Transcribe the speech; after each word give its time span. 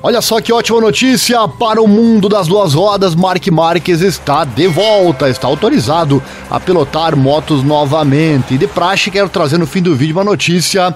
Olha 0.00 0.22
só 0.22 0.40
que 0.40 0.52
ótima 0.52 0.80
notícia 0.80 1.48
para 1.48 1.82
o 1.82 1.88
mundo 1.88 2.28
das 2.28 2.46
duas 2.46 2.72
rodas. 2.72 3.16
Mark 3.16 3.44
Marques 3.50 4.00
está 4.00 4.44
de 4.44 4.68
volta, 4.68 5.28
está 5.28 5.48
autorizado 5.48 6.22
a 6.48 6.60
pilotar 6.60 7.16
motos 7.16 7.64
novamente. 7.64 8.54
E 8.54 8.58
de 8.58 8.68
praxe, 8.68 9.10
quero 9.10 9.28
trazer 9.28 9.58
no 9.58 9.66
fim 9.66 9.82
do 9.82 9.96
vídeo 9.96 10.14
uma 10.14 10.22
notícia 10.22 10.94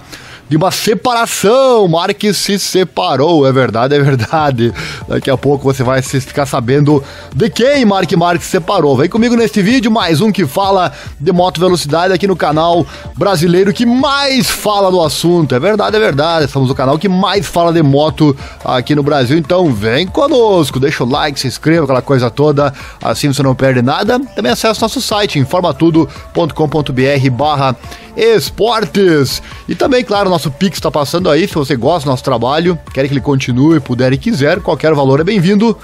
de 0.52 0.56
uma 0.58 0.70
separação. 0.70 1.88
Marques 1.88 2.36
se 2.36 2.58
separou, 2.58 3.46
é 3.46 3.52
verdade, 3.52 3.94
é 3.94 3.98
verdade. 3.98 4.70
Daqui 5.08 5.30
a 5.30 5.36
pouco 5.38 5.64
você 5.64 5.82
vai 5.82 6.02
ficar 6.02 6.44
sabendo 6.44 7.02
de 7.34 7.48
quem 7.48 7.86
Mark 7.86 8.10
se 8.42 8.48
separou. 8.50 8.94
Vem 8.94 9.08
comigo 9.08 9.34
neste 9.34 9.62
vídeo, 9.62 9.90
mais 9.90 10.20
um 10.20 10.30
que 10.30 10.44
fala 10.44 10.92
de 11.18 11.32
moto 11.32 11.58
velocidade 11.58 12.12
aqui 12.12 12.26
no 12.26 12.36
canal 12.36 12.86
brasileiro 13.16 13.72
que 13.72 13.86
mais 13.86 14.50
fala 14.50 14.90
do 14.90 15.00
assunto. 15.00 15.54
É 15.54 15.58
verdade, 15.58 15.96
é 15.96 16.00
verdade. 16.00 16.50
Somos 16.50 16.68
o 16.68 16.74
canal 16.74 16.98
que 16.98 17.08
mais 17.08 17.46
fala 17.46 17.72
de 17.72 17.82
moto 17.82 18.36
aqui 18.62 18.94
no 18.94 19.02
Brasil. 19.02 19.38
Então 19.38 19.72
vem 19.72 20.06
conosco, 20.06 20.78
deixa 20.78 21.02
o 21.02 21.08
like, 21.08 21.40
se 21.40 21.46
inscreva, 21.46 21.84
aquela 21.84 22.02
coisa 22.02 22.30
toda. 22.30 22.74
Assim 23.02 23.32
você 23.32 23.42
não 23.42 23.54
perde 23.54 23.80
nada. 23.80 24.20
Também 24.36 24.52
acesse 24.52 24.82
nosso 24.82 25.00
site, 25.00 25.38
informatudo.com.br 25.38 27.30
barra 27.30 27.74
esportes. 28.16 29.42
E 29.68 29.74
também, 29.74 30.04
claro, 30.04 30.30
nosso 30.30 30.50
Pix 30.50 30.78
está 30.78 30.90
passando 30.90 31.30
aí. 31.30 31.46
Se 31.48 31.54
você 31.54 31.76
gosta 31.76 32.06
do 32.06 32.10
nosso 32.10 32.24
trabalho, 32.24 32.78
quer 32.92 33.06
que 33.06 33.12
ele 33.12 33.20
continue, 33.20 33.80
puder 33.80 34.12
e 34.12 34.18
quiser, 34.18 34.60
qualquer 34.60 34.94
valor 34.94 35.20
é 35.20 35.24
bem-vindo. 35.24 35.76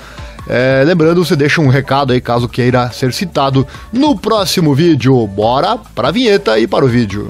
É, 0.48 0.82
lembrando, 0.86 1.24
você 1.24 1.36
deixa 1.36 1.60
um 1.60 1.68
recado 1.68 2.12
aí 2.12 2.20
caso 2.20 2.48
queira 2.48 2.90
ser 2.90 3.12
citado 3.12 3.66
no 3.92 4.16
próximo 4.16 4.74
vídeo. 4.74 5.26
Bora 5.26 5.78
para 5.94 6.08
a 6.08 6.10
vinheta 6.10 6.58
e 6.58 6.66
para 6.66 6.84
o 6.84 6.88
vídeo. 6.88 7.28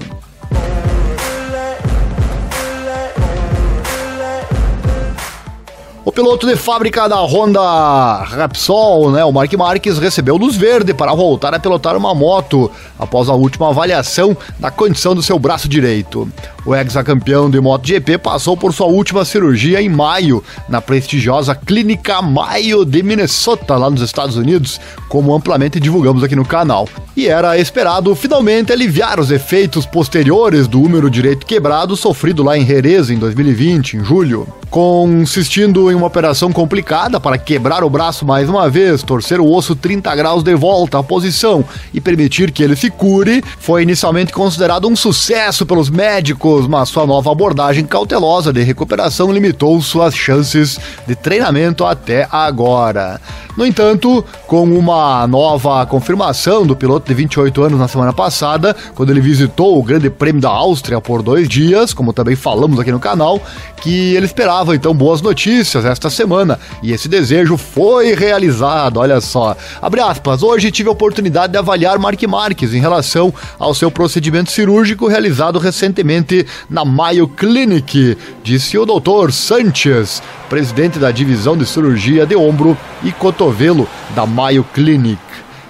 O 6.09 6.11
piloto 6.11 6.47
de 6.47 6.57
fábrica 6.57 7.07
da 7.07 7.21
Honda 7.21 8.25
Repsol, 8.25 9.11
né, 9.11 9.23
o 9.27 9.31
Mark 9.31 9.53
Marques, 9.53 9.99
recebeu 9.99 10.39
luz 10.39 10.57
verde 10.57 10.95
para 10.95 11.15
voltar 11.15 11.53
a 11.53 11.61
pilotar 11.61 11.95
uma 11.99 12.15
moto 12.15 12.71
após 12.99 13.29
a 13.29 13.35
última 13.35 13.69
avaliação 13.69 14.35
da 14.59 14.71
condição 14.71 15.15
do 15.15 15.23
seu 15.23 15.39
braço 15.39 15.69
direito. 15.69 16.27
O 16.69 16.77
ex-campeão 16.77 17.49
de 17.49 17.59
MotoGP 17.59 18.19
passou 18.19 18.55
por 18.55 18.75
sua 18.75 18.89
última 18.89 19.25
cirurgia 19.25 19.81
em 19.81 19.89
maio, 19.89 20.45
na 20.69 20.83
prestigiosa 20.83 21.55
Clínica 21.55 22.21
Mayo 22.21 22.85
de 22.85 23.03
Minnesota, 23.03 23.75
lá 23.79 23.89
nos 23.89 24.03
Estados 24.03 24.37
Unidos, 24.37 24.79
como 25.09 25.35
amplamente 25.35 25.81
divulgamos 25.81 26.23
aqui 26.23 26.37
no 26.37 26.45
canal. 26.45 26.87
E 27.17 27.27
era 27.27 27.59
esperado 27.59 28.15
finalmente 28.15 28.71
aliviar 28.71 29.19
os 29.19 29.31
efeitos 29.31 29.87
posteriores 29.87 30.69
do 30.69 30.83
húmero 30.83 31.09
direito 31.09 31.47
quebrado 31.47 31.97
sofrido 31.97 32.43
lá 32.43 32.59
em 32.59 32.67
Jerez 32.67 33.09
em 33.09 33.19
2020, 33.19 33.97
em 33.97 34.05
julho. 34.05 34.47
Consistindo 34.71 35.91
em 35.91 35.95
uma 35.95 36.07
operação 36.07 36.53
complicada 36.53 37.19
para 37.19 37.39
quebrar 37.39 37.83
o 37.83 37.89
braço 37.89 38.27
mais 38.27 38.51
uma 38.51 38.69
vez, 38.69 39.03
torcer 39.03 39.41
o 39.41 39.51
osso 39.51 39.75
30 39.75 40.15
graus 40.15 40.43
de 40.43 40.55
volta 40.55 40.99
à 40.99 41.03
posição 41.03 41.65
e 41.95 42.03
permitir 42.03 42.51
que 42.51 42.63
ele 42.63 42.77
se 42.77 42.91
cure, 42.91 43.43
foi 43.59 43.83
inicialmente 43.83 44.31
considerado 44.31 44.87
um 44.87 44.95
sucesso 44.95 45.65
pelos 45.65 45.89
médicos, 45.89 46.58
mas 46.67 46.89
sua 46.89 47.07
nova 47.07 47.31
abordagem 47.31 47.85
cautelosa 47.85 48.53
de 48.53 48.63
recuperação 48.63 49.31
limitou 49.31 49.81
suas 49.81 50.15
chances 50.15 50.79
de 51.07 51.15
treinamento 51.15 51.85
até 51.85 52.27
agora. 52.31 53.21
No 53.59 53.67
entanto, 53.67 54.25
com 54.47 54.63
uma 54.63 55.27
nova 55.27 55.85
confirmação 55.85 56.65
do 56.65 56.77
piloto 56.77 57.09
de 57.09 57.15
28 57.15 57.65
anos 57.65 57.81
na 57.81 57.89
semana 57.89 58.13
passada, 58.13 58.75
quando 58.95 59.11
ele 59.11 59.21
visitou 59.21 59.77
o 59.77 59.83
Grande 59.83 60.09
Prêmio 60.09 60.41
da 60.41 60.49
Áustria 60.49 61.01
por 61.01 61.23
dois 61.23 61.49
dias, 61.49 61.93
como 61.93 62.13
também 62.13 62.37
falamos 62.37 62.79
aqui 62.79 62.93
no 62.93 63.01
canal, 63.01 63.43
que 63.83 64.15
ele 64.15 64.27
esperava 64.27 64.77
então 64.77 64.95
boas 64.95 65.21
notícias 65.21 65.85
esta 65.85 66.09
semana 66.09 66.59
e 66.85 66.93
esse 66.93 67.09
desejo 67.09 67.57
foi 67.57 68.15
realizado. 68.15 68.99
Olha 68.99 69.21
só, 69.21 69.57
abre 69.83 70.01
aspas. 70.01 70.43
Hoje 70.43 70.71
tive 70.71 70.89
a 70.89 70.93
oportunidade 70.93 71.53
de 71.53 71.59
avaliar 71.59 71.99
Mark 71.99 72.23
Marques 72.29 72.73
em 72.73 72.81
relação 72.81 73.35
ao 73.59 73.75
seu 73.75 73.91
procedimento 73.91 74.53
cirúrgico 74.53 75.09
realizado 75.09 75.59
recentemente 75.59 76.47
na 76.69 76.85
Mayo 76.85 77.29
Clinic, 77.29 78.17
disse 78.43 78.79
o 78.79 78.87
Dr. 78.87 79.31
Sanchez, 79.31 80.23
presidente 80.49 80.99
da 80.99 81.11
divisão 81.11 81.57
de 81.57 81.67
cirurgia 81.67 82.27
de 82.27 82.37
ombro 82.37 82.77
e 83.03 83.13
cotovelo 83.13 83.89
da 84.15 84.27
Mayo 84.27 84.65
Clinic. 84.75 85.21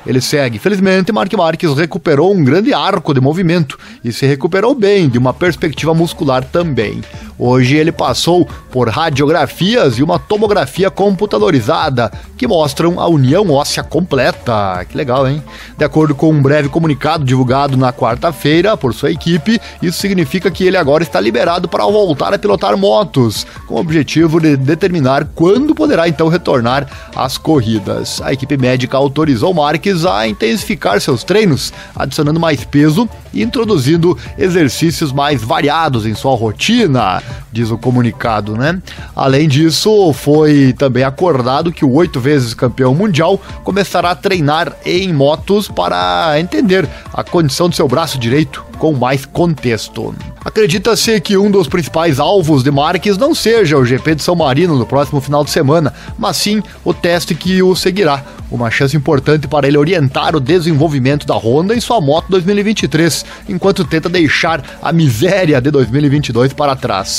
Ele 0.07 0.21
segue. 0.23 0.59
Felizmente, 0.59 1.13
Mark 1.13 1.31
Marques 1.35 1.77
recuperou 1.77 2.35
um 2.35 2.43
grande 2.43 2.73
arco 2.73 3.13
de 3.13 3.21
movimento 3.21 3.79
e 4.03 4.11
se 4.11 4.25
recuperou 4.25 4.75
bem 4.75 5.07
de 5.07 5.19
uma 5.19 5.35
perspectiva 5.35 5.93
muscular 5.93 6.43
também. 6.45 7.03
Hoje 7.39 7.77
ele 7.77 7.93
passou 7.93 8.49
por 8.71 8.89
radiografias 8.89 9.99
e 9.99 10.03
uma 10.03 10.19
tomografia 10.19 10.91
computadorizada 10.91 12.11
que 12.37 12.47
mostram 12.47 12.99
a 13.01 13.07
união 13.07 13.51
óssea 13.51 13.83
completa. 13.83 14.85
Que 14.89 14.97
legal, 14.97 15.29
hein? 15.29 15.43
De 15.77 15.85
acordo 15.85 16.15
com 16.15 16.31
um 16.31 16.43
breve 16.43 16.69
comunicado 16.69 17.25
divulgado 17.25 17.77
na 17.77 17.93
quarta-feira 17.93 18.77
por 18.77 18.93
sua 18.93 19.11
equipe, 19.11 19.61
isso 19.81 20.01
significa 20.01 20.51
que 20.51 20.65
ele 20.65 20.77
agora 20.77 21.03
está 21.03 21.21
liberado 21.21 21.69
para 21.69 21.85
voltar 21.85 22.35
a 22.35 22.39
pilotar 22.39 22.77
motos, 22.77 23.47
com 23.67 23.75
o 23.75 23.81
objetivo 23.81 24.41
de 24.41 24.57
determinar 24.57 25.29
quando 25.35 25.75
poderá 25.75 26.09
então 26.09 26.29
retornar 26.29 26.89
às 27.15 27.39
corridas. 27.39 28.21
A 28.23 28.33
equipe 28.33 28.57
médica 28.57 28.97
autorizou 28.97 29.55
Marques 29.55 30.05
a 30.05 30.27
intensificar 30.27 31.01
seus 31.01 31.23
treinos, 31.23 31.73
adicionando 31.95 32.41
mais 32.41 32.65
peso 32.65 33.09
e 33.33 33.43
introduzindo 33.43 34.17
exercícios 34.37 35.13
mais 35.13 35.43
variados 35.43 36.07
em 36.07 36.15
sua 36.15 36.35
rotina, 36.35 37.23
diz 37.53 37.71
o 37.71 37.79
comunicado, 37.79 38.57
né? 38.57 38.81
Além 39.15 39.49
disso, 39.49 40.13
foi 40.13 40.75
também 40.77 41.05
acordado 41.05 41.73
que 41.73 41.85
o 41.85 41.93
oito 41.93 42.21
vezes 42.21 42.55
campeão 42.55 42.95
mundial 42.95 43.41
começará 43.65 44.11
a 44.11 44.17
treinar 44.17 44.77
em 44.85 45.13
motos 45.13 45.69
para 45.69 46.39
entender 46.39 46.89
a 47.13 47.23
condição 47.25 47.69
do 47.69 47.75
seu 47.75 47.89
braço 47.89 48.19
direito 48.19 48.65
com 48.79 48.93
mais 48.93 49.27
contexto. 49.27 50.15
Acredita-se 50.45 51.21
que 51.21 51.37
um 51.37 51.51
dos 51.51 51.69
principais 51.69 52.19
alvos 52.21 52.63
de 52.63 52.71
Marques 52.71 53.19
não 53.19 53.35
seja 53.35 53.77
o 53.77 53.85
GP 53.85 54.15
de 54.15 54.23
São 54.23 54.35
Marino 54.35 54.79
no 54.79 54.87
próximo 54.87 55.21
final 55.21 55.45
de 55.45 55.51
semana, 55.51 55.93
mas 56.17 56.37
sim 56.37 56.63
o 56.85 56.95
teste 56.95 57.35
que 57.35 57.63
o 57.63 57.75
seguirá. 57.75 58.23
Uma 58.51 58.71
chance 58.71 58.97
importante 58.97 59.47
para 59.47 59.67
ele 59.69 59.77
orientar 59.77 60.35
o 60.35 60.41
desenvolvimento 60.41 61.27
da 61.27 61.37
Honda 61.37 61.75
em 61.75 61.81
sua 61.81 62.01
moto 62.01 62.31
2023, 62.31 63.25
enquanto 63.49 63.85
tenta 63.85 64.09
deixar 64.09 64.63
a 64.81 64.93
miséria 64.93 65.61
de 65.61 65.71
2022 65.71 66.53
para 66.53 66.75
trás. 66.75 67.18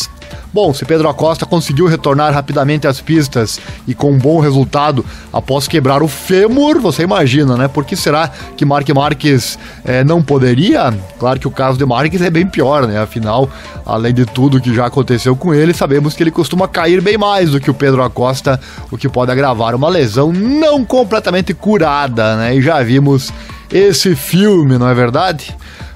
Bom, 0.52 0.74
se 0.74 0.84
Pedro 0.84 1.08
Acosta 1.08 1.46
conseguiu 1.46 1.86
retornar 1.86 2.34
rapidamente 2.34 2.88
às 2.88 3.00
pistas 3.00 3.60
e 3.88 3.94
com 3.94 4.12
um 4.12 4.18
bom 4.18 4.40
resultado 4.40 5.06
após 5.32 5.68
quebrar 5.68 6.02
o 6.02 6.08
fêmur, 6.08 6.80
você 6.80 7.04
imagina, 7.04 7.56
né? 7.56 7.68
Por 7.68 7.86
que 7.86 7.96
será 7.96 8.32
que 8.58 8.66
Mark 8.66 8.90
Marques 8.90 9.60
é, 9.86 10.04
não 10.04 10.24
poderia? 10.24 10.92
Claro 11.20 11.40
que 11.40 11.48
o 11.48 11.52
caso 11.52 11.78
de 11.78 11.86
Marques 11.86 12.20
é 12.22 12.32
bem 12.32 12.48
pior, 12.48 12.88
né? 12.88 13.00
Afinal, 13.00 13.48
além 13.86 14.12
de 14.12 14.26
tudo 14.26 14.60
que 14.60 14.74
já 14.74 14.88
aconteceu 14.88 15.36
com 15.36 15.54
ele, 15.54 15.72
sabemos 15.72 16.16
que 16.16 16.24
ele 16.24 16.32
costuma 16.32 16.68
cair 16.68 17.00
bem 17.00 17.18
mais 17.18 17.52
do 17.52 17.60
que 17.60 17.70
o 17.70 17.74
Pedro 17.74 18.02
Acosta, 18.02 18.60
o 18.90 18.98
que 18.98 19.08
pode 19.08 19.32
agravar 19.32 19.76
uma 19.76 19.88
lesão 19.88 20.34
não 20.34 20.84
completamente 20.84 21.54
curada, 21.54 22.36
né? 22.38 22.56
E 22.56 22.62
já 22.62 22.82
vimos 22.82 23.32
esse 23.72 24.16
filme, 24.16 24.80
não 24.80 24.90
é 24.90 24.96
verdade? 24.96 25.56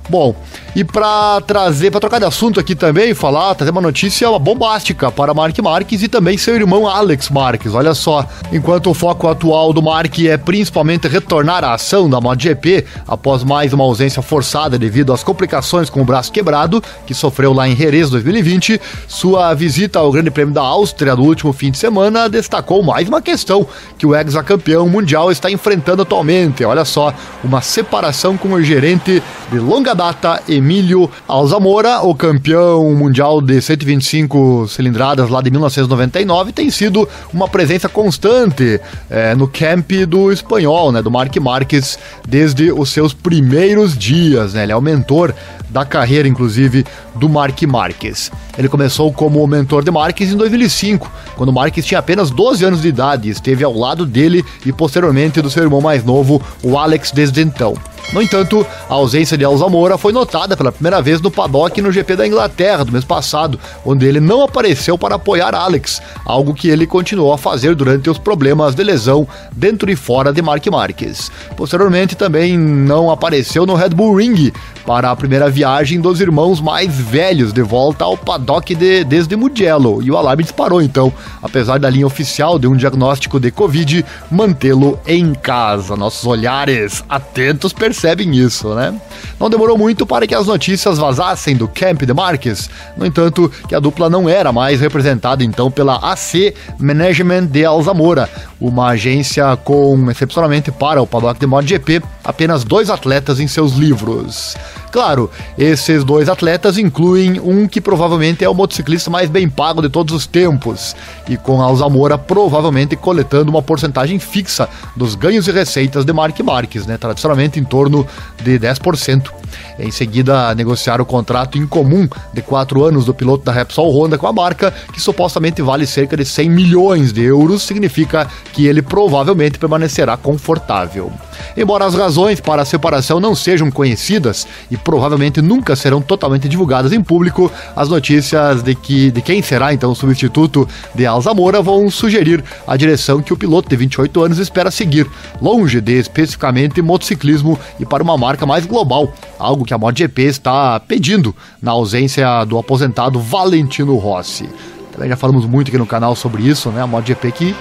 Bom, 0.10 0.36
e 0.76 0.84
para 0.84 1.40
trazer, 1.42 1.90
para 1.90 2.02
trocar 2.02 2.20
de 2.20 2.26
assunto 2.26 2.60
aqui 2.60 2.76
também, 2.76 3.14
falar, 3.14 3.56
trazer 3.56 3.72
uma 3.72 3.82
notícia 3.82 4.28
bombástica 4.38 5.10
para 5.10 5.34
Mark 5.34 5.58
Marques 5.60 6.04
e 6.04 6.08
também 6.08 6.38
seu 6.38 6.56
irmão 6.56 6.88
Alex 6.88 7.30
Marques. 7.30 7.74
Olha 7.74 7.94
só, 7.94 8.28
enquanto 8.52 8.90
o 8.90 8.94
foco 8.94 9.30
atual 9.30 9.72
do 9.72 9.82
Mark 9.82 10.20
é 10.20 10.36
principalmente 10.36 11.08
retornar 11.08 11.64
à 11.64 11.74
ação 11.74 12.10
da 12.10 12.20
MotoGP 12.20 12.86
após 13.08 13.44
mais 13.44 13.72
uma 13.72 13.86
ausência 13.86 14.22
forçada 14.22 14.78
devido 14.78 15.14
às 15.14 15.24
complicações 15.24 15.90
com 15.90 16.02
o 16.02 16.06
braço 16.06 16.32
quebrado 16.32 16.84
que 17.08 17.14
sofreu 17.14 17.54
lá 17.54 17.68
em 17.68 17.76
Jerez 17.76 18.10
2020, 18.10 18.82
sua 19.08 19.54
visita 19.54 20.00
ao 20.00 20.12
Grande 20.12 20.32
Prêmio 20.32 20.54
da 20.54 20.62
Áustria 20.62 21.16
no 21.16 21.24
último 21.24 21.54
fim 21.54 21.72
de 21.72 21.78
semana 21.78 22.28
destacou 22.28 22.84
mais 22.84 23.08
uma 23.08 23.22
questão 23.22 23.66
que 23.98 24.06
o 24.06 24.14
ex-campeão 24.16 24.90
mundial 24.90 25.32
está 25.32 25.50
enfrentando 25.50 26.02
atualmente. 26.02 26.66
Olha 26.66 26.84
só, 26.84 27.14
uma 27.44 27.62
separação 27.62 28.36
com 28.36 28.50
o 28.50 28.62
gerente 28.62 29.24
de 29.52 29.60
longa 29.60 29.93
data 29.94 30.42
Emílio 30.48 31.10
Alzamora, 31.28 32.02
o 32.02 32.14
campeão 32.16 32.94
mundial 32.96 33.42
de 33.42 33.62
125 33.62 34.68
cilindradas 34.68 35.30
lá 35.30 35.42
de 35.42 35.50
1999, 35.50 36.52
tem 36.52 36.70
sido 36.70 37.08
uma 37.34 37.48
presença 37.48 37.88
constante 37.88 38.80
é, 39.10 39.36
no 39.36 39.48
camp 39.48 39.92
do 40.08 40.32
espanhol, 40.32 40.92
né, 40.92 41.02
do 41.02 41.12
Mark 41.12 41.36
Marques, 41.38 41.98
desde 42.28 42.72
os 42.72 42.90
seus 42.90 43.14
primeiros 43.14 43.98
dias. 43.98 44.54
Né, 44.54 44.64
ele 44.64 44.72
é 44.72 44.76
o 44.76 44.82
mentor 44.82 45.34
da 45.70 45.84
carreira, 45.84 46.28
inclusive, 46.28 46.86
do 47.16 47.28
Mark 47.28 47.62
Marques. 47.64 48.32
Ele 48.58 48.70
começou 48.70 49.12
como 49.12 49.46
mentor 49.48 49.84
de 49.84 49.90
Marques 49.90 50.32
em 50.32 50.38
2005, 50.38 51.12
quando 51.36 51.52
Marques 51.52 51.86
tinha 51.86 52.00
apenas 52.00 52.30
12 52.30 52.64
anos 52.64 52.82
de 52.82 52.88
idade 52.88 53.28
e 53.28 53.32
esteve 53.32 53.64
ao 53.64 53.74
lado 53.74 54.06
dele 54.06 54.46
e 54.66 54.72
posteriormente 54.72 55.42
do 55.42 55.50
seu 55.50 55.64
irmão 55.64 55.82
mais 55.82 56.04
novo, 56.04 56.42
o 56.62 56.78
Alex, 56.78 57.12
desde 57.12 57.42
então. 57.42 57.76
No 58.12 58.22
entanto, 58.22 58.66
a 58.88 58.94
ausência 58.94 59.36
de 59.36 59.44
Alzamora 59.44 59.98
foi 59.98 60.14
notada 60.14 60.56
pela 60.56 60.72
primeira 60.72 61.02
vez 61.02 61.20
no 61.20 61.32
paddock 61.32 61.82
no 61.82 61.92
GP 61.92 62.16
da 62.16 62.28
Inglaterra 62.28 62.86
do 62.86 62.92
mês 62.92 63.04
passado, 63.04 63.60
onde 63.84 64.06
ele 64.06 64.20
não 64.20 64.44
apareceu 64.44 64.98
para 64.98 65.16
apoiar 65.16 65.56
Alex, 65.56 66.00
algo 66.24 66.54
que 66.54 66.70
ele 66.70 66.86
continuou 66.86 67.34
a 67.34 67.40
fazer 67.40 67.74
durante 67.74 68.10
os 68.12 68.20
problemas 68.20 68.76
de 68.76 68.84
lesão 68.84 69.28
dentro 69.52 69.90
e 69.90 69.96
fora 69.96 70.32
de 70.32 70.44
Mark 70.44 70.66
Marques. 70.68 71.32
Posteriormente, 71.58 72.16
também 72.16 72.56
não 72.56 73.10
apareceu 73.10 73.66
no 73.66 73.74
Red 73.74 73.90
Bull 73.90 74.18
Ring 74.18 74.52
para 74.86 75.10
a 75.10 75.16
primeira 75.16 75.50
viagem 75.50 76.00
dos 76.00 76.22
irmãos 76.22 76.62
mais 76.62 76.94
velhos 76.94 77.52
de 77.52 77.62
volta 77.64 78.04
ao 78.04 78.18
paddock 78.18 78.76
de, 78.76 79.04
desde 79.04 79.36
Mugello, 79.36 80.04
e 80.04 80.12
o 80.12 80.18
alarme 80.18 80.44
disparou 80.44 80.82
então, 80.82 81.12
apesar 81.42 81.80
da 81.80 81.90
linha 81.90 82.06
oficial 82.06 82.60
de 82.60 82.68
um 82.68 82.76
diagnóstico 82.76 83.40
de 83.40 83.50
Covid, 83.50 84.06
mantê-lo 84.30 85.00
em 85.08 85.34
casa. 85.34 85.96
Nossos 85.96 86.26
olhares 86.26 87.04
atentos 87.10 87.74
percebem 87.74 87.93
percebem 87.94 88.36
isso, 88.36 88.74
né? 88.74 89.00
Não 89.40 89.52
demorou 89.52 89.78
muito 89.78 90.04
para 90.04 90.26
que 90.26 90.34
as 90.34 90.48
notícias 90.48 90.98
vazassem 90.98 91.56
do 91.56 91.68
Camp 91.68 92.02
de 92.02 92.14
Marques, 92.14 92.68
no 92.98 93.06
entanto, 93.06 93.52
que 93.68 93.76
a 93.76 93.80
dupla 93.80 94.10
não 94.10 94.28
era 94.28 94.52
mais 94.52 94.82
representada 94.82 95.44
então 95.44 95.70
pela 95.70 95.98
AC 95.98 96.56
Management 96.80 97.46
de 97.46 97.64
Alzamora, 97.64 98.28
uma 98.60 98.88
agência 98.88 99.56
com, 99.58 100.10
excepcionalmente 100.10 100.72
para 100.72 101.02
o 101.04 101.08
paddock 101.08 101.40
de 101.40 101.46
MotoGP, 101.46 102.02
apenas 102.24 102.64
dois 102.64 102.90
atletas 102.90 103.40
em 103.40 103.48
seus 103.48 103.74
livros. 103.74 104.56
Claro, 104.94 105.28
esses 105.58 106.04
dois 106.04 106.30
atletas 106.30 106.78
incluem 106.78 107.40
um 107.40 107.68
que 107.68 107.82
provavelmente 107.82 108.46
é 108.46 108.48
o 108.48 108.54
motociclista 108.54 109.10
mais 109.10 109.28
bem 109.28 109.50
pago 109.50 109.82
de 109.82 109.90
todos 109.90 110.14
os 110.14 110.28
tempos, 110.28 110.96
e 111.28 111.36
com 111.36 111.64
Alzamora 111.64 112.16
provavelmente 112.16 112.96
coletando 112.96 113.50
uma 113.50 113.64
porcentagem 113.64 114.20
fixa 114.20 114.70
dos 114.96 115.16
ganhos 115.16 115.48
e 115.48 115.52
receitas 115.52 116.06
de 116.06 116.14
Mark 116.14 116.40
Marques, 116.42 116.86
né, 116.86 116.96
tradicionalmente 116.96 117.60
em 117.60 117.64
torno 117.64 118.06
de 118.44 118.60
10%. 118.60 119.32
Em 119.80 119.90
seguida, 119.90 120.54
negociar 120.54 121.02
o 121.02 121.06
contrato 121.06 121.58
em 121.58 121.66
comum 121.66 122.08
de 122.32 122.44
quatro 122.44 122.84
anos 122.84 123.06
do 123.06 123.16
piloto 123.16 123.44
da 123.44 123.52
Repsol 123.52 123.92
Honda 123.92 124.18
com 124.20 124.28
a 124.28 124.34
marca, 124.34 124.72
que 124.94 125.02
supostamente 125.02 125.60
vale 125.62 125.88
cerca 125.88 126.16
de 126.16 126.24
100 126.24 126.50
milhões 126.50 127.12
de 127.12 127.24
euros, 127.24 127.64
significa 127.64 128.28
que 128.54 128.68
ele 128.68 128.84
provavelmente 128.84 129.58
permanecerá 129.58 130.18
confortável. 130.18 131.12
Embora 131.58 131.86
as 131.86 131.96
razões 131.96 132.40
para 132.40 132.62
a 132.62 132.66
separação 132.66 133.20
não 133.20 133.34
sejam 133.34 133.72
conhecidas 133.72 134.48
e 134.70 134.78
provavelmente 134.84 135.42
nunca 135.42 135.76
serão 135.76 136.02
totalmente 136.02 136.48
divulgadas 136.48 136.92
em 136.92 137.02
público, 137.02 137.52
as 137.76 137.90
notícias 137.90 138.62
de 138.62 138.76
que 138.76 139.12
de 139.12 139.22
quem 139.22 139.42
será 139.42 139.74
então 139.74 139.92
o 139.92 139.96
substituto 139.96 140.68
de 140.94 141.06
Alzamora 141.06 141.62
vão 141.62 141.90
sugerir 141.90 142.44
a 142.68 142.76
direção 142.76 143.22
que 143.22 143.34
o 143.34 143.38
piloto 143.38 143.70
de 143.70 143.76
28 143.76 144.24
anos 144.24 144.38
espera 144.40 144.70
seguir, 144.70 145.08
longe 145.42 145.80
de 145.80 145.94
especificamente 145.94 146.82
motociclismo 146.82 147.58
e 147.80 147.86
para 147.86 148.04
uma 148.04 148.18
marca 148.18 148.46
mais 148.46 148.66
global, 148.66 149.14
algo 149.40 149.66
que 149.66 149.74
a 149.74 149.78
MotoGP 149.78 150.24
está 150.24 150.80
pedindo 150.80 151.36
na 151.62 151.72
ausência 151.72 152.44
do 152.46 152.58
aposentado 152.58 153.20
Valentino 153.20 153.96
Rossi. 153.96 154.50
Também 154.92 155.10
já 155.10 155.16
falamos 155.16 155.46
muito 155.46 155.70
aqui 155.70 155.78
no 155.78 155.88
canal 155.88 156.16
sobre 156.16 156.44
isso, 156.44 156.70
né? 156.70 156.82
A 156.82 156.88
MotoGP 156.88 157.32
que 157.32 157.56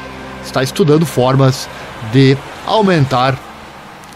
está 0.45 0.63
estudando 0.63 1.07
formas 1.07 1.69
de 2.13 2.37
aumentar 2.67 3.39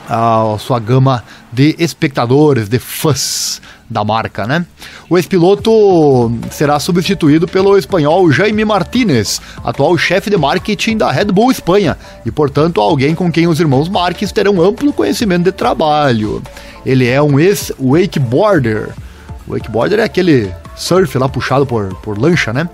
a 0.09 0.57
sua 0.59 0.79
gama 0.79 1.23
de 1.53 1.75
espectadores, 1.79 2.69
de 2.69 2.79
fãs 2.79 3.61
da 3.89 4.05
marca, 4.05 4.47
né? 4.47 4.67
O 5.09 5.17
ex-piloto 5.17 6.33
será 6.51 6.79
substituído 6.81 7.47
pelo 7.47 7.79
espanhol 7.79 8.31
Jaime 8.31 8.65
Martínez, 8.65 9.41
atual 9.65 9.97
chefe 9.97 10.29
de 10.29 10.37
marketing 10.37 10.97
da 10.97 11.11
Red 11.11 11.27
Bull 11.27 11.51
Espanha, 11.51 11.97
e 12.25 12.31
portanto 12.31 12.81
alguém 12.81 13.15
com 13.15 13.31
quem 13.31 13.47
os 13.47 13.61
irmãos 13.61 13.89
Marques 13.89 14.33
terão 14.33 14.61
amplo 14.61 14.93
conhecimento 14.93 15.45
de 15.45 15.53
trabalho. 15.53 16.43
Ele 16.85 17.07
é 17.07 17.23
um 17.23 17.39
ex-wakeboarder. 17.39 18.91
Wakeboarder 19.49 20.01
é 20.01 20.05
aquele 20.05 20.53
surf 20.77 21.17
lá 21.19 21.29
puxado 21.29 21.67
por, 21.67 21.95
por 21.97 22.19
lancha, 22.19 22.53
né? 22.53 22.69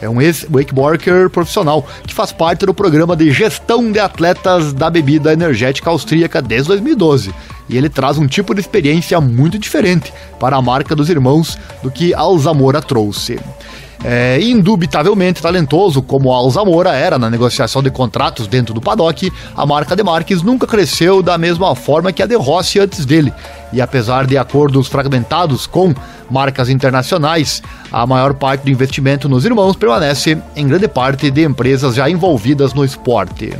É 0.00 0.08
um 0.08 0.20
ex-wakeboarder 0.20 1.30
profissional 1.30 1.86
que 2.06 2.12
faz 2.12 2.32
parte 2.32 2.66
do 2.66 2.74
programa 2.74 3.16
de 3.16 3.30
gestão 3.30 3.90
de 3.90 4.00
atletas 4.00 4.72
da 4.72 4.90
bebida 4.90 5.32
energética 5.32 5.88
austríaca 5.88 6.42
desde 6.42 6.68
2012. 6.68 7.32
E 7.68 7.76
ele 7.76 7.88
traz 7.88 8.18
um 8.18 8.26
tipo 8.26 8.54
de 8.54 8.60
experiência 8.60 9.20
muito 9.20 9.58
diferente 9.58 10.12
para 10.38 10.56
a 10.56 10.62
marca 10.62 10.94
dos 10.94 11.08
irmãos 11.08 11.56
do 11.82 11.90
que 11.90 12.12
Alzamora 12.12 12.82
trouxe. 12.82 13.38
É, 14.04 14.38
indubitavelmente 14.42 15.40
talentoso 15.40 16.02
como 16.02 16.30
Alzamora 16.30 16.92
era 16.92 17.18
na 17.18 17.30
negociação 17.30 17.82
de 17.82 17.90
contratos 17.90 18.46
dentro 18.46 18.74
do 18.74 18.80
paddock, 18.80 19.32
a 19.56 19.64
marca 19.64 19.96
de 19.96 20.02
Marques 20.02 20.42
nunca 20.42 20.66
cresceu 20.66 21.22
da 21.22 21.38
mesma 21.38 21.74
forma 21.74 22.12
que 22.12 22.22
a 22.22 22.26
de 22.26 22.36
Rossi 22.36 22.78
antes 22.78 23.06
dele. 23.06 23.32
E 23.72 23.80
apesar 23.80 24.26
de 24.26 24.38
acordos 24.38 24.88
fragmentados 24.88 25.66
com 25.66 25.94
marcas 26.30 26.68
internacionais, 26.68 27.62
a 27.92 28.06
maior 28.06 28.34
parte 28.34 28.62
do 28.62 28.70
investimento 28.70 29.28
nos 29.28 29.44
irmãos 29.44 29.76
permanece 29.76 30.38
em 30.56 30.66
grande 30.66 30.88
parte 30.88 31.30
de 31.30 31.44
empresas 31.44 31.94
já 31.94 32.08
envolvidas 32.08 32.72
no 32.72 32.84
esporte. 32.84 33.52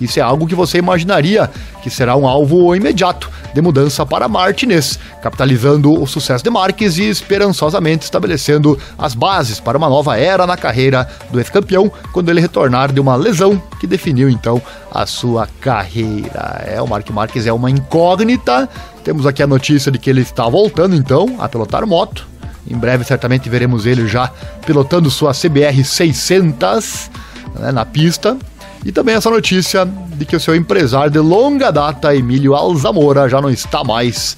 Isso 0.00 0.18
é 0.18 0.22
algo 0.22 0.46
que 0.46 0.54
você 0.54 0.78
imaginaria 0.78 1.50
que 1.82 1.90
será 1.90 2.16
um 2.16 2.26
alvo 2.26 2.74
imediato 2.74 3.30
de 3.52 3.60
mudança 3.60 4.04
para 4.04 4.28
Martinez, 4.28 4.98
capitalizando 5.22 6.00
o 6.00 6.06
sucesso 6.06 6.44
de 6.44 6.50
Marques 6.50 6.98
e 6.98 7.04
esperançosamente 7.04 8.04
estabelecendo 8.04 8.78
as 8.96 9.14
bases 9.14 9.58
para 9.58 9.78
uma 9.78 9.88
nova 9.88 10.16
era 10.18 10.46
na 10.46 10.56
carreira 10.56 11.08
do 11.30 11.38
ex-campeão 11.40 11.90
quando 12.12 12.28
ele 12.28 12.40
retornar 12.40 12.92
de 12.92 13.00
uma 13.00 13.16
lesão 13.16 13.60
que 13.80 13.86
definiu 13.86 14.28
então 14.28 14.62
a 14.92 15.06
sua 15.06 15.48
carreira. 15.60 16.64
É, 16.66 16.80
o 16.80 16.86
Mark 16.86 17.08
Marques 17.10 17.46
é 17.46 17.52
uma 17.52 17.70
incógnita. 17.70 18.68
Temos 19.04 19.26
aqui 19.26 19.42
a 19.42 19.46
notícia 19.46 19.90
de 19.90 19.98
que 19.98 20.10
ele 20.10 20.20
está 20.20 20.48
voltando 20.48 20.94
então 20.94 21.36
a 21.38 21.48
pilotar 21.48 21.86
moto. 21.86 22.26
Em 22.70 22.76
breve, 22.76 23.04
certamente, 23.04 23.48
veremos 23.48 23.86
ele 23.86 24.06
já 24.06 24.30
pilotando 24.66 25.10
sua 25.10 25.32
CBR 25.32 25.82
600 25.82 27.10
né, 27.58 27.72
na 27.72 27.86
pista. 27.86 28.36
E 28.84 28.92
também 28.92 29.14
essa 29.14 29.30
notícia 29.30 29.88
de 30.16 30.24
que 30.24 30.36
o 30.36 30.40
seu 30.40 30.54
empresário 30.54 31.10
de 31.10 31.18
longa 31.18 31.70
data, 31.70 32.14
Emílio 32.14 32.54
Alzamora, 32.54 33.28
já 33.28 33.40
não 33.40 33.50
está 33.50 33.82
mais 33.82 34.36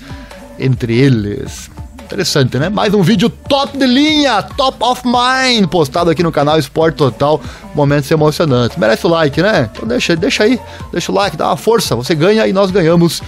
entre 0.58 0.96
eles. 0.96 1.70
Interessante, 2.04 2.58
né? 2.58 2.68
Mais 2.68 2.92
um 2.92 3.02
vídeo 3.02 3.30
top 3.30 3.78
de 3.78 3.86
linha, 3.86 4.42
top 4.42 4.82
of 4.82 5.02
mind, 5.04 5.68
postado 5.68 6.10
aqui 6.10 6.22
no 6.22 6.32
canal 6.32 6.58
Esporte 6.58 6.96
Total. 6.96 7.40
Momentos 7.72 8.10
emocionantes. 8.10 8.76
Merece 8.76 9.06
o 9.06 9.10
like, 9.10 9.40
né? 9.40 9.70
Então 9.72 9.86
deixa, 9.86 10.16
deixa 10.16 10.42
aí, 10.42 10.58
deixa 10.90 11.12
o 11.12 11.14
like, 11.14 11.36
dá 11.36 11.48
uma 11.48 11.56
força. 11.56 11.94
Você 11.94 12.14
ganha 12.14 12.46
e 12.48 12.52
nós 12.52 12.72
ganhamos 12.72 13.22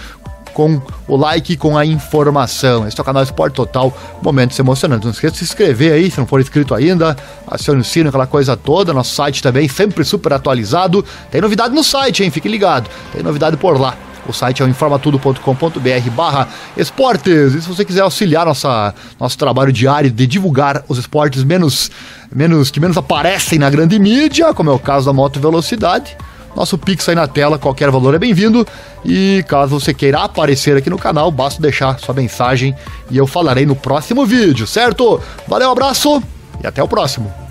com 0.53 0.81
o 1.07 1.15
like 1.15 1.53
e 1.53 1.57
com 1.57 1.77
a 1.77 1.85
informação. 1.85 2.87
Este 2.87 2.99
é 2.99 3.01
o 3.01 3.05
canal 3.05 3.23
Esporte 3.23 3.55
Total, 3.55 3.95
momentos 4.21 4.57
emocionantes. 4.57 5.05
Não 5.05 5.11
esqueça 5.11 5.33
de 5.33 5.39
se 5.39 5.43
inscrever 5.45 5.93
aí, 5.93 6.09
se 6.09 6.17
não 6.19 6.27
for 6.27 6.39
inscrito 6.39 6.73
ainda, 6.73 7.17
acione 7.47 7.81
o 7.81 7.83
sino, 7.83 8.09
aquela 8.09 8.27
coisa 8.27 8.55
toda. 8.55 8.93
Nosso 8.93 9.13
site 9.15 9.41
também 9.41 9.67
sempre 9.67 10.03
super 10.03 10.33
atualizado. 10.33 11.03
Tem 11.31 11.41
novidade 11.41 11.73
no 11.73 11.83
site, 11.83 12.23
hein? 12.23 12.29
Fique 12.29 12.47
ligado. 12.47 12.89
Tem 13.11 13.23
novidade 13.23 13.57
por 13.57 13.79
lá. 13.79 13.95
O 14.27 14.31
site 14.31 14.61
é 14.61 14.65
o 14.65 14.69
informatudo.com.br 14.69 16.09
barra 16.15 16.47
esportes. 16.77 17.53
E 17.53 17.61
se 17.61 17.67
você 17.67 17.83
quiser 17.83 18.01
auxiliar 18.01 18.45
nossa, 18.45 18.93
nosso 19.19 19.37
trabalho 19.37 19.71
diário 19.71 20.09
de 20.09 20.25
divulgar 20.25 20.83
os 20.87 20.97
esportes 20.97 21.43
menos, 21.43 21.91
menos 22.33 22.71
que 22.71 22.79
menos 22.79 22.97
aparecem 22.97 23.59
na 23.59 23.69
grande 23.69 23.99
mídia, 23.99 24.53
como 24.53 24.69
é 24.69 24.73
o 24.73 24.79
caso 24.79 25.05
da 25.05 25.13
moto 25.13 25.39
velocidade, 25.39 26.15
nosso 26.55 26.77
Pix 26.77 27.07
aí 27.09 27.15
na 27.15 27.27
tela, 27.27 27.57
qualquer 27.57 27.89
valor 27.89 28.13
é 28.13 28.19
bem-vindo. 28.19 28.65
E 29.03 29.43
caso 29.47 29.79
você 29.79 29.93
queira 29.93 30.19
aparecer 30.19 30.77
aqui 30.77 30.89
no 30.89 30.97
canal, 30.97 31.31
basta 31.31 31.61
deixar 31.61 31.99
sua 31.99 32.13
mensagem 32.13 32.75
e 33.09 33.17
eu 33.17 33.27
falarei 33.27 33.65
no 33.65 33.75
próximo 33.75 34.25
vídeo, 34.25 34.65
certo? 34.65 35.21
Valeu, 35.47 35.71
abraço 35.71 36.21
e 36.63 36.67
até 36.67 36.81
o 36.81 36.87
próximo. 36.87 37.42